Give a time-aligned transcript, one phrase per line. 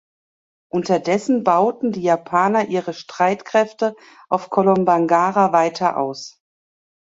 [0.69, 3.93] Unterdessen bauten die Japaner ihre Streitkräfte
[4.29, 6.41] auf Kolombangara weiter aus.